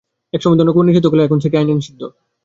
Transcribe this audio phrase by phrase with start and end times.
[0.33, 2.01] এক সময় কুকুর নিধন করা হলেও এখন সেটি আইনে নিষিদ্ধ।